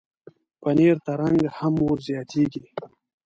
[0.61, 2.63] پنېر ته رنګ هم ورزیاتېږي.